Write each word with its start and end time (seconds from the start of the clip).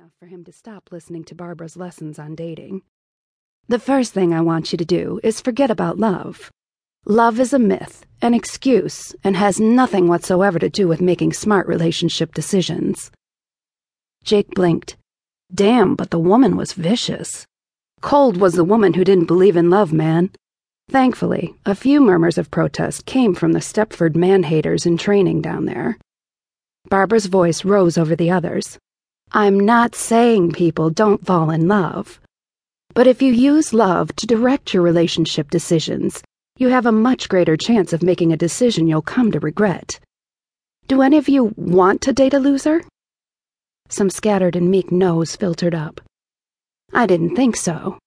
enough 0.00 0.12
for 0.18 0.26
him 0.26 0.42
to 0.42 0.50
stop 0.50 0.88
listening 0.90 1.22
to 1.22 1.34
Barbara's 1.34 1.76
lessons 1.76 2.18
on 2.18 2.34
dating. 2.34 2.80
The 3.68 3.78
first 3.78 4.14
thing 4.14 4.32
I 4.32 4.40
want 4.40 4.72
you 4.72 4.78
to 4.78 4.84
do 4.84 5.20
is 5.22 5.42
forget 5.42 5.70
about 5.70 5.98
love. 5.98 6.50
Love 7.04 7.38
is 7.38 7.52
a 7.52 7.58
myth, 7.58 8.06
an 8.22 8.32
excuse, 8.32 9.14
and 9.22 9.36
has 9.36 9.60
nothing 9.60 10.08
whatsoever 10.08 10.58
to 10.58 10.70
do 10.70 10.88
with 10.88 11.02
making 11.02 11.34
smart 11.34 11.66
relationship 11.66 12.32
decisions. 12.32 13.10
Jake 14.24 14.48
blinked. 14.54 14.96
Damn, 15.52 15.96
but 15.96 16.08
the 16.10 16.18
woman 16.18 16.56
was 16.56 16.72
vicious. 16.72 17.44
Cold 18.00 18.38
was 18.38 18.54
the 18.54 18.64
woman 18.64 18.94
who 18.94 19.04
didn't 19.04 19.26
believe 19.26 19.56
in 19.56 19.68
love, 19.68 19.92
man. 19.92 20.30
Thankfully, 20.88 21.56
a 21.66 21.74
few 21.74 22.00
murmurs 22.00 22.38
of 22.38 22.50
protest 22.50 23.04
came 23.04 23.34
from 23.34 23.52
the 23.52 23.60
Stepford 23.60 24.16
man 24.16 24.44
haters 24.44 24.86
in 24.86 24.96
training 24.96 25.42
down 25.42 25.66
there. 25.66 25.98
Barbara's 26.88 27.26
voice 27.26 27.66
rose 27.66 27.98
over 27.98 28.16
the 28.16 28.30
others. 28.30 28.78
I'm 29.32 29.60
not 29.60 29.94
saying 29.94 30.52
people 30.52 30.90
don't 30.90 31.24
fall 31.24 31.50
in 31.50 31.68
love. 31.68 32.20
But 32.94 33.06
if 33.06 33.22
you 33.22 33.32
use 33.32 33.72
love 33.72 34.14
to 34.16 34.26
direct 34.26 34.74
your 34.74 34.82
relationship 34.82 35.50
decisions, 35.50 36.20
you 36.58 36.68
have 36.70 36.84
a 36.84 36.90
much 36.90 37.28
greater 37.28 37.56
chance 37.56 37.92
of 37.92 38.02
making 38.02 38.32
a 38.32 38.36
decision 38.36 38.88
you'll 38.88 39.02
come 39.02 39.30
to 39.30 39.38
regret. 39.38 40.00
Do 40.88 41.00
any 41.00 41.16
of 41.16 41.28
you 41.28 41.54
want 41.56 42.00
to 42.00 42.12
date 42.12 42.34
a 42.34 42.40
loser? 42.40 42.82
Some 43.88 44.10
scattered 44.10 44.56
and 44.56 44.68
meek 44.68 44.90
no's 44.90 45.36
filtered 45.36 45.76
up. 45.76 46.00
I 46.92 47.06
didn't 47.06 47.36
think 47.36 47.54
so. 47.54 47.98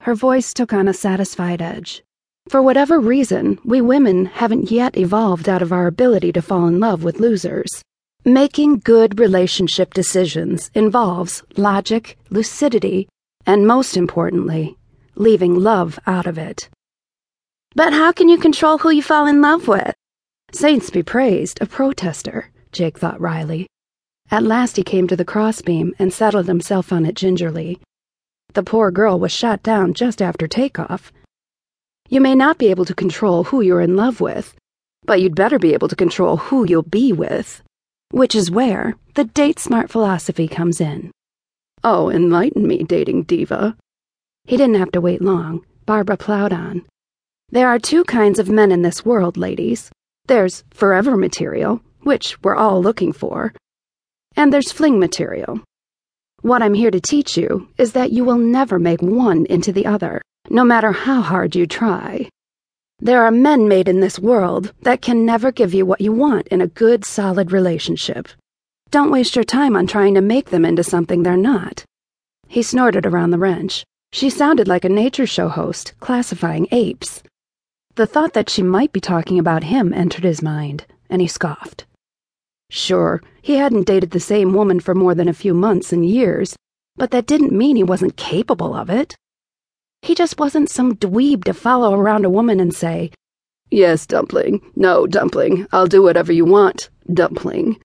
Her 0.00 0.14
voice 0.14 0.54
took 0.54 0.72
on 0.72 0.88
a 0.88 0.94
satisfied 0.94 1.60
edge. 1.60 2.02
For 2.48 2.62
whatever 2.62 2.98
reason, 2.98 3.58
we 3.66 3.82
women 3.82 4.24
haven't 4.24 4.70
yet 4.70 4.96
evolved 4.96 5.46
out 5.46 5.60
of 5.60 5.74
our 5.74 5.86
ability 5.86 6.32
to 6.32 6.40
fall 6.40 6.66
in 6.66 6.80
love 6.80 7.04
with 7.04 7.20
losers. 7.20 7.82
Making 8.24 8.80
good 8.80 9.18
relationship 9.18 9.94
decisions 9.94 10.70
involves 10.74 11.42
logic, 11.56 12.18
lucidity, 12.28 13.08
and 13.46 13.66
most 13.66 13.96
importantly, 13.96 14.76
leaving 15.14 15.54
love 15.54 15.98
out 16.06 16.26
of 16.26 16.36
it. 16.36 16.68
But 17.74 17.94
how 17.94 18.12
can 18.12 18.28
you 18.28 18.36
control 18.36 18.76
who 18.76 18.90
you 18.90 19.02
fall 19.02 19.26
in 19.26 19.40
love 19.40 19.66
with? 19.66 19.94
Saints 20.52 20.90
be 20.90 21.02
praised, 21.02 21.62
a 21.62 21.66
protester, 21.66 22.50
Jake 22.72 22.98
thought 22.98 23.18
wryly. 23.18 23.66
At 24.30 24.42
last 24.42 24.76
he 24.76 24.82
came 24.82 25.08
to 25.08 25.16
the 25.16 25.24
crossbeam 25.24 25.94
and 25.98 26.12
settled 26.12 26.46
himself 26.46 26.92
on 26.92 27.06
it 27.06 27.14
gingerly. 27.14 27.80
The 28.52 28.62
poor 28.62 28.90
girl 28.90 29.18
was 29.18 29.32
shot 29.32 29.62
down 29.62 29.94
just 29.94 30.20
after 30.20 30.46
takeoff. 30.46 31.10
You 32.10 32.20
may 32.20 32.34
not 32.34 32.58
be 32.58 32.68
able 32.68 32.84
to 32.84 32.94
control 32.94 33.44
who 33.44 33.62
you're 33.62 33.80
in 33.80 33.96
love 33.96 34.20
with, 34.20 34.54
but 35.06 35.22
you'd 35.22 35.34
better 35.34 35.58
be 35.58 35.72
able 35.72 35.88
to 35.88 35.96
control 35.96 36.36
who 36.36 36.66
you'll 36.68 36.82
be 36.82 37.14
with. 37.14 37.62
Which 38.10 38.34
is 38.34 38.50
where 38.50 38.96
the 39.14 39.24
DateSmart 39.24 39.88
philosophy 39.88 40.48
comes 40.48 40.80
in. 40.80 41.12
Oh, 41.84 42.10
enlighten 42.10 42.66
me, 42.66 42.82
dating 42.82 43.24
diva. 43.24 43.76
He 44.44 44.56
didn't 44.56 44.78
have 44.78 44.92
to 44.92 45.00
wait 45.00 45.22
long. 45.22 45.64
Barbara 45.86 46.16
plowed 46.16 46.52
on. 46.52 46.84
There 47.50 47.68
are 47.68 47.78
two 47.78 48.04
kinds 48.04 48.38
of 48.38 48.48
men 48.48 48.72
in 48.72 48.82
this 48.82 49.04
world, 49.04 49.36
ladies. 49.36 49.90
There's 50.26 50.64
forever 50.70 51.16
material, 51.16 51.80
which 52.02 52.40
we're 52.42 52.56
all 52.56 52.82
looking 52.82 53.12
for, 53.12 53.52
and 54.36 54.52
there's 54.52 54.72
fling 54.72 54.98
material. 54.98 55.60
What 56.42 56.62
I'm 56.62 56.74
here 56.74 56.90
to 56.90 57.00
teach 57.00 57.36
you 57.36 57.68
is 57.78 57.92
that 57.92 58.12
you 58.12 58.24
will 58.24 58.38
never 58.38 58.78
make 58.78 59.02
one 59.02 59.46
into 59.46 59.72
the 59.72 59.86
other, 59.86 60.22
no 60.48 60.64
matter 60.64 60.92
how 60.92 61.20
hard 61.20 61.54
you 61.54 61.66
try. 61.66 62.28
There 63.02 63.22
are 63.24 63.30
men 63.30 63.66
made 63.66 63.88
in 63.88 64.00
this 64.00 64.18
world 64.18 64.74
that 64.82 65.00
can 65.00 65.24
never 65.24 65.50
give 65.50 65.72
you 65.72 65.86
what 65.86 66.02
you 66.02 66.12
want 66.12 66.48
in 66.48 66.60
a 66.60 66.66
good, 66.66 67.06
solid 67.06 67.50
relationship. 67.50 68.28
Don't 68.90 69.10
waste 69.10 69.34
your 69.34 69.44
time 69.44 69.74
on 69.74 69.86
trying 69.86 70.14
to 70.16 70.20
make 70.20 70.50
them 70.50 70.66
into 70.66 70.84
something 70.84 71.22
they're 71.22 71.36
not. 71.36 71.84
He 72.46 72.62
snorted 72.62 73.06
around 73.06 73.30
the 73.30 73.38
wrench. 73.38 73.84
She 74.12 74.28
sounded 74.28 74.68
like 74.68 74.84
a 74.84 74.90
nature 74.90 75.26
show 75.26 75.48
host 75.48 75.94
classifying 76.00 76.66
apes. 76.72 77.22
The 77.94 78.06
thought 78.06 78.34
that 78.34 78.50
she 78.50 78.62
might 78.62 78.92
be 78.92 79.00
talking 79.00 79.38
about 79.38 79.64
him 79.64 79.94
entered 79.94 80.24
his 80.24 80.42
mind, 80.42 80.84
and 81.08 81.22
he 81.22 81.28
scoffed. 81.28 81.86
Sure, 82.68 83.22
he 83.40 83.56
hadn't 83.56 83.86
dated 83.86 84.10
the 84.10 84.20
same 84.20 84.52
woman 84.52 84.78
for 84.78 84.94
more 84.94 85.14
than 85.14 85.28
a 85.28 85.32
few 85.32 85.54
months 85.54 85.92
and 85.92 86.04
years, 86.04 86.54
but 86.96 87.12
that 87.12 87.26
didn't 87.26 87.52
mean 87.52 87.76
he 87.76 87.82
wasn't 87.82 88.16
capable 88.16 88.74
of 88.74 88.90
it. 88.90 89.16
He 90.02 90.14
just 90.14 90.38
wasn't 90.38 90.70
some 90.70 90.96
dweeb 90.96 91.44
to 91.44 91.54
follow 91.54 91.94
around 91.94 92.24
a 92.24 92.30
woman 92.30 92.60
and 92.60 92.74
say, 92.74 93.10
Yes, 93.70 94.06
Dumpling. 94.06 94.60
No, 94.74 95.06
Dumpling. 95.06 95.66
I'll 95.72 95.86
do 95.86 96.02
whatever 96.02 96.32
you 96.32 96.44
want, 96.44 96.90
Dumpling. 97.12 97.80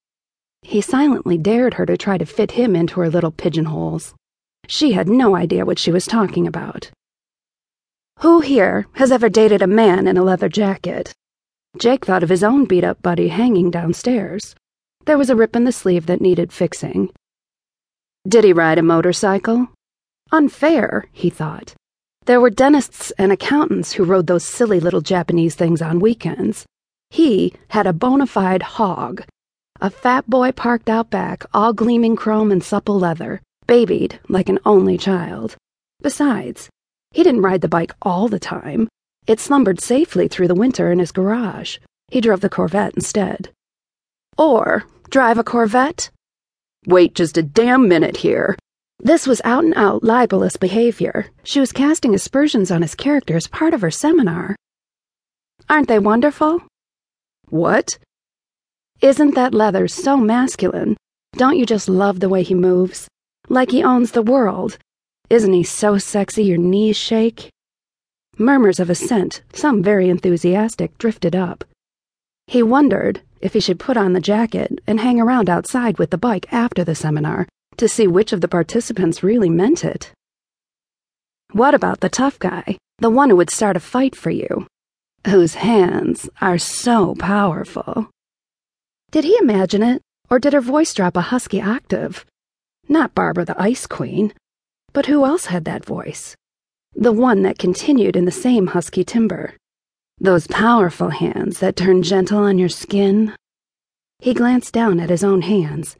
He 0.63 0.81
silently 0.81 1.37
dared 1.37 1.75
her 1.75 1.85
to 1.85 1.95
try 1.95 2.17
to 2.17 2.25
fit 2.25 2.51
him 2.51 2.75
into 2.75 2.99
her 2.99 3.09
little 3.09 3.31
pigeonholes. 3.31 4.15
She 4.67 4.93
had 4.93 5.07
no 5.07 5.35
idea 5.35 5.65
what 5.65 5.77
she 5.77 5.91
was 5.91 6.05
talking 6.07 6.47
about. 6.47 6.89
Who 8.19 8.39
here 8.39 8.87
has 8.93 9.11
ever 9.11 9.29
dated 9.29 9.61
a 9.61 9.67
man 9.67 10.07
in 10.07 10.17
a 10.17 10.23
leather 10.23 10.49
jacket? 10.49 11.13
Jake 11.77 12.05
thought 12.05 12.23
of 12.23 12.29
his 12.29 12.43
own 12.43 12.65
beat 12.65 12.83
up 12.83 13.01
buddy 13.03 13.27
hanging 13.27 13.69
downstairs. 13.69 14.55
There 15.05 15.17
was 15.17 15.29
a 15.29 15.35
rip 15.35 15.55
in 15.55 15.65
the 15.65 15.71
sleeve 15.71 16.07
that 16.07 16.21
needed 16.21 16.51
fixing. 16.51 17.11
Did 18.27 18.43
he 18.43 18.53
ride 18.53 18.79
a 18.79 18.81
motorcycle? 18.81 19.67
Unfair, 20.31 21.05
he 21.11 21.29
thought. 21.29 21.75
There 22.25 22.41
were 22.41 22.49
dentists 22.49 23.11
and 23.19 23.31
accountants 23.31 23.93
who 23.93 24.03
rode 24.03 24.25
those 24.25 24.43
silly 24.43 24.79
little 24.79 25.01
Japanese 25.01 25.53
things 25.53 25.79
on 25.79 25.99
weekends. 25.99 26.65
He 27.11 27.53
had 27.67 27.85
a 27.85 27.93
bona 27.93 28.25
fide 28.25 28.63
hog. 28.63 29.23
A 29.79 29.91
fat 29.91 30.27
boy 30.27 30.51
parked 30.51 30.89
out 30.89 31.11
back, 31.11 31.43
all 31.53 31.71
gleaming 31.71 32.15
chrome 32.15 32.51
and 32.51 32.63
supple 32.63 32.97
leather, 32.97 33.41
babied 33.67 34.19
like 34.27 34.49
an 34.49 34.57
only 34.65 34.97
child. 34.97 35.55
Besides, 36.01 36.67
he 37.11 37.21
didn't 37.21 37.43
ride 37.43 37.61
the 37.61 37.67
bike 37.67 37.93
all 38.01 38.27
the 38.27 38.39
time. 38.39 38.87
It 39.27 39.39
slumbered 39.39 39.79
safely 39.79 40.27
through 40.27 40.47
the 40.47 40.55
winter 40.55 40.91
in 40.91 40.97
his 40.97 41.11
garage. 41.11 41.77
He 42.07 42.21
drove 42.21 42.41
the 42.41 42.49
Corvette 42.49 42.95
instead. 42.95 43.49
Or 44.35 44.85
drive 45.11 45.37
a 45.37 45.43
Corvette? 45.43 46.09
Wait 46.87 47.13
just 47.13 47.37
a 47.37 47.43
damn 47.43 47.87
minute 47.87 48.17
here. 48.17 48.57
This 48.99 49.27
was 49.27 49.41
out 49.43 49.63
and 49.63 49.73
out 49.75 50.03
libelous 50.03 50.57
behavior. 50.57 51.27
She 51.43 51.59
was 51.59 51.71
casting 51.71 52.15
aspersions 52.15 52.71
on 52.71 52.81
his 52.81 52.95
character 52.95 53.35
as 53.35 53.47
part 53.47 53.73
of 53.73 53.81
her 53.81 53.91
seminar. 53.91 54.55
Aren't 55.69 55.87
they 55.87 55.99
wonderful? 55.99 56.61
What? 57.49 57.97
Isn't 59.01 59.35
that 59.35 59.53
leather 59.53 59.87
so 59.87 60.17
masculine? 60.17 60.95
Don't 61.33 61.57
you 61.57 61.65
just 61.65 61.89
love 61.89 62.19
the 62.19 62.29
way 62.29 62.43
he 62.43 62.55
moves? 62.55 63.07
Like 63.49 63.71
he 63.71 63.83
owns 63.83 64.11
the 64.11 64.21
world. 64.21 64.77
Isn't 65.29 65.53
he 65.53 65.63
so 65.63 65.97
sexy 65.97 66.45
your 66.45 66.57
knees 66.57 66.95
shake? 66.95 67.49
Murmurs 68.37 68.79
of 68.79 68.89
assent, 68.89 69.41
some 69.53 69.83
very 69.83 70.09
enthusiastic, 70.09 70.97
drifted 70.97 71.35
up. 71.35 71.63
He 72.47 72.63
wondered 72.63 73.21
if 73.41 73.53
he 73.53 73.59
should 73.59 73.79
put 73.79 73.97
on 73.97 74.13
the 74.13 74.21
jacket 74.21 74.79
and 74.87 74.99
hang 74.99 75.19
around 75.19 75.49
outside 75.49 75.99
with 75.99 76.11
the 76.11 76.17
bike 76.17 76.51
after 76.51 76.83
the 76.83 76.95
seminar 76.95 77.47
to 77.77 77.87
see 77.87 78.07
which 78.07 78.33
of 78.33 78.41
the 78.41 78.47
participants 78.47 79.23
really 79.23 79.49
meant 79.49 79.83
it. 79.83 80.11
What 81.51 81.73
about 81.73 81.99
the 81.99 82.09
tough 82.09 82.39
guy, 82.39 82.77
the 82.99 83.09
one 83.09 83.29
who 83.29 83.35
would 83.35 83.49
start 83.49 83.77
a 83.77 83.79
fight 83.79 84.15
for 84.15 84.29
you, 84.29 84.67
whose 85.27 85.55
hands 85.55 86.29
are 86.41 86.57
so 86.57 87.15
powerful? 87.15 88.09
Did 89.11 89.23
he 89.23 89.37
imagine 89.37 89.83
it, 89.83 90.01
or 90.29 90.39
did 90.39 90.53
her 90.53 90.61
voice 90.61 90.93
drop 90.93 91.15
a 91.15 91.21
husky 91.21 91.61
octave? 91.61 92.25
Not 92.87 93.15
Barbara 93.15 93.45
the 93.45 93.61
Ice 93.61 93.87
Queen, 93.87 94.33
but 94.93 95.05
who 95.07 95.25
else 95.25 95.47
had 95.47 95.65
that 95.65 95.85
voice? 95.85 96.35
The 96.93 97.11
one 97.11 97.41
that 97.43 97.59
continued 97.59 98.15
in 98.15 98.25
the 98.25 98.31
same 98.31 98.67
husky 98.67 99.03
timbre. 99.03 99.53
Those 100.19 100.47
powerful 100.47 101.09
hands 101.09 101.59
that 101.59 101.75
turn 101.75 102.03
gentle 102.03 102.39
on 102.39 102.57
your 102.57 102.69
skin. 102.69 103.35
He 104.19 104.33
glanced 104.33 104.73
down 104.73 104.99
at 104.99 105.09
his 105.09 105.23
own 105.23 105.41
hands 105.41 105.97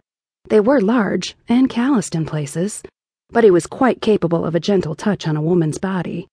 they 0.50 0.59
were 0.59 0.79
large 0.79 1.35
and 1.50 1.69
calloused 1.69 2.16
in 2.16 2.25
places, 2.25 2.83
but 3.29 3.44
he 3.44 3.51
was 3.51 3.68
quite 3.68 4.01
capable 4.01 4.45
of 4.45 4.56
a 4.56 4.59
gentle 4.59 4.95
touch 4.95 5.27
on 5.27 5.36
a 5.36 5.42
woman's 5.42 5.77
body. 5.77 6.27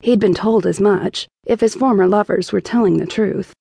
He'd 0.00 0.20
been 0.20 0.34
told 0.34 0.66
as 0.66 0.80
much, 0.80 1.26
if 1.46 1.60
his 1.60 1.74
former 1.74 2.06
lovers 2.06 2.52
were 2.52 2.60
telling 2.60 2.98
the 2.98 3.06
truth. 3.06 3.54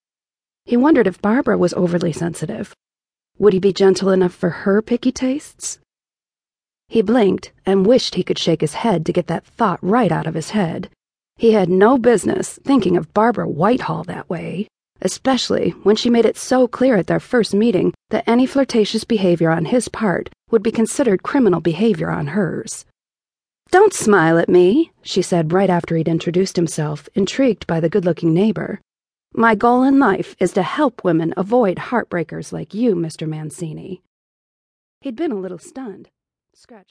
He 0.65 0.75
wondered 0.75 1.07
if 1.07 1.21
Barbara 1.21 1.57
was 1.57 1.73
overly 1.73 2.11
sensitive. 2.11 2.73
Would 3.37 3.53
he 3.53 3.59
be 3.59 3.73
gentle 3.73 4.09
enough 4.09 4.33
for 4.33 4.49
her 4.49 4.81
picky 4.81 5.11
tastes? 5.11 5.79
He 6.87 7.01
blinked 7.01 7.51
and 7.65 7.85
wished 7.85 8.15
he 8.15 8.23
could 8.23 8.37
shake 8.37 8.61
his 8.61 8.75
head 8.75 9.05
to 9.05 9.13
get 9.13 9.27
that 9.27 9.45
thought 9.45 9.79
right 9.81 10.11
out 10.11 10.27
of 10.27 10.35
his 10.35 10.51
head. 10.51 10.89
He 11.37 11.53
had 11.53 11.69
no 11.69 11.97
business 11.97 12.59
thinking 12.63 12.97
of 12.97 13.13
Barbara 13.13 13.47
Whitehall 13.47 14.03
that 14.03 14.29
way 14.29 14.67
especially 15.05 15.69
when 15.83 15.95
she 15.95 16.09
made 16.09 16.25
it 16.25 16.35
so 16.35 16.67
clear 16.67 16.97
at 16.97 17.05
their 17.07 17.19
first 17.19 17.53
meeting 17.53 17.93
that 18.09 18.27
any 18.27 18.45
flirtatious 18.45 19.03
behavior 19.03 19.51
on 19.51 19.65
his 19.65 19.87
part 19.87 20.29
would 20.49 20.63
be 20.63 20.71
considered 20.71 21.23
criminal 21.23 21.61
behavior 21.61 22.09
on 22.09 22.27
hers. 22.27 22.85
Don't 23.69 23.93
smile 23.93 24.37
at 24.37 24.49
me, 24.49 24.91
she 25.03 25.21
said 25.21 25.53
right 25.53 25.69
after 25.69 25.95
he'd 25.95 26.07
introduced 26.07 26.55
himself, 26.55 27.07
intrigued 27.13 27.67
by 27.67 27.79
the 27.79 27.89
good 27.89 28.03
looking 28.03 28.33
neighbor. 28.33 28.81
My 29.33 29.53
goal 29.53 29.83
in 29.83 29.99
life 29.99 30.35
is 30.39 30.53
to 30.53 30.63
help 30.63 31.03
women 31.03 31.33
avoid 31.37 31.77
heartbreakers 31.77 32.51
like 32.51 32.73
you, 32.73 32.95
Mr. 32.95 33.27
Mancini. 33.27 34.01
He'd 35.01 35.15
been 35.15 35.31
a 35.31 35.39
little 35.39 35.59
stunned. 35.59 36.09
Scratched 36.55 36.83